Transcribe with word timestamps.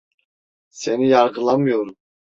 Seni 0.69 1.07
yargılamıyorum. 1.09 1.95